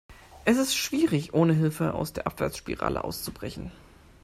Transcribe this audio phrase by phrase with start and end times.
[0.45, 3.71] Es ist schwierig, ohne Hilfe aus der Abwärtsspirale auszubrechen.